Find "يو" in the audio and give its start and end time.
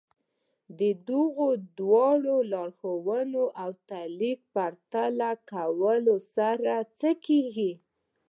6.79-6.87